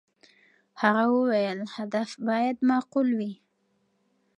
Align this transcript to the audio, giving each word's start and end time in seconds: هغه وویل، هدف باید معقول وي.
هغه 0.81 1.03
وویل، 1.17 1.59
هدف 1.75 2.09
باید 2.27 2.57
معقول 2.69 3.07
وي. 3.19 3.33